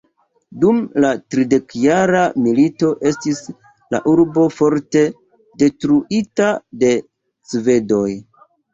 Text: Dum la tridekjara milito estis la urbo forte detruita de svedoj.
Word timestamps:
Dum 0.61 0.77
la 1.03 1.11
tridekjara 1.35 2.21
milito 2.47 2.89
estis 3.11 3.43
la 3.97 4.01
urbo 4.15 4.49
forte 4.59 5.07
detruita 5.63 6.53
de 6.83 6.95
svedoj. 7.55 8.07